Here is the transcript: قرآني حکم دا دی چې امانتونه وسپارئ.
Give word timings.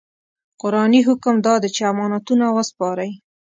قرآني 0.61 0.99
حکم 1.07 1.35
دا 1.45 1.55
دی 1.61 1.69
چې 1.75 1.81
امانتونه 1.93 2.45
وسپارئ. 2.57 3.11